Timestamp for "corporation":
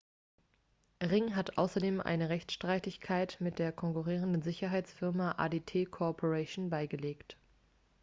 5.91-6.71